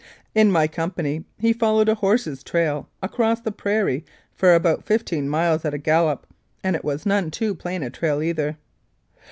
[0.33, 5.63] In my company, he followed a horse's trail across the prairie for about fifteen miles
[5.63, 6.25] at a gallop,
[6.63, 8.57] and it was none too plain a trail either.